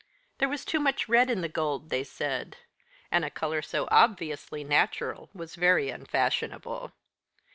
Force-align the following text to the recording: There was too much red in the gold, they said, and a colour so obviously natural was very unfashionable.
There 0.39 0.49
was 0.49 0.65
too 0.65 0.79
much 0.79 1.07
red 1.07 1.29
in 1.29 1.41
the 1.41 1.47
gold, 1.47 1.91
they 1.91 2.03
said, 2.03 2.57
and 3.11 3.23
a 3.23 3.29
colour 3.29 3.61
so 3.61 3.87
obviously 3.91 4.63
natural 4.63 5.29
was 5.31 5.53
very 5.53 5.91
unfashionable. 5.91 6.91